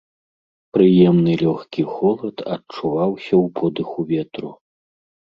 [0.75, 4.51] Прыемны лёгкі холад адчуваўся ў подыху ветру.